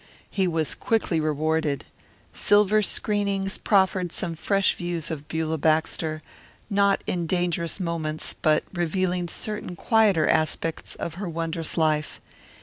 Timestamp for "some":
4.11-4.33